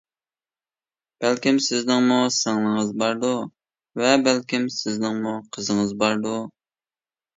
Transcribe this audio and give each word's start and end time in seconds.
بەلكىم 1.25 1.59
سىزنىڭمۇ 1.65 2.17
سىڭلىڭىز 2.37 2.89
باردۇ، 3.03 3.31
ۋە 4.03 4.15
بەلكىم 4.29 4.69
سىزنىڭمۇ 4.79 5.35
قىزىڭىز 5.59 5.95
باردۇ. 6.05 6.35